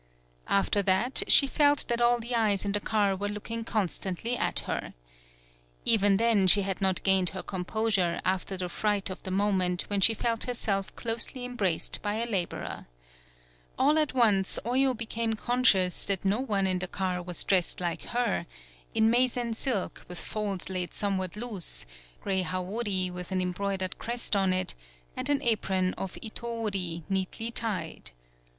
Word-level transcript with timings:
After 0.47 0.81
that 0.81 1.21
she 1.27 1.45
felt 1.45 1.85
that 1.87 2.01
all 2.01 2.19
the 2.19 2.33
eyes 2.33 2.65
in 2.65 2.71
the 2.71 2.79
car 2.79 3.15
were 3.15 3.29
looking 3.29 3.63
constantly 3.63 4.35
at 4.35 4.61
her. 4.61 4.95
Even 5.85 6.17
then, 6.17 6.47
she 6.47 6.63
had 6.63 6.81
not 6.81 7.03
gained 7.03 7.29
her 7.37 7.43
composure 7.43 8.19
after 8.25 8.57
the 8.57 8.67
fright 8.67 9.11
of 9.11 9.21
the 9.21 9.29
moment 9.29 9.83
when 9.91 10.01
she 10.01 10.15
felt 10.15 10.45
herself 10.45 10.91
closely 10.95 11.45
embraced 11.45 12.01
by 12.01 12.15
a 12.15 12.25
laborer. 12.25 12.87
All 13.77 13.99
at 13.99 14.15
once 14.15 14.57
Oyo 14.65 14.97
became 14.97 15.33
con 15.33 15.63
scious 15.63 16.07
that 16.07 16.25
no 16.25 16.39
one 16.39 16.65
in 16.65 16.79
the 16.79 16.87
car 16.87 17.21
was 17.21 17.43
dressed 17.43 17.79
like 17.79 18.01
her 18.05 18.47
in 18.95 19.07
Meisen 19.11 19.53
silk, 19.53 20.03
with 20.07 20.19
folds 20.19 20.67
laid 20.67 20.95
somewhat 20.95 21.35
loose, 21.35 21.85
gray 22.21 22.41
Hawori 22.41 23.11
with 23.11 23.31
an 23.31 23.39
embroidered 23.39 23.99
crest 23.99 24.35
on 24.35 24.51
it, 24.51 24.73
and 25.15 25.29
an 25.29 25.43
apron 25.43 25.93
of 25.93 26.17
Itob'ri 26.23 27.03
neatly 27.07 27.51
tied. 27.51 28.09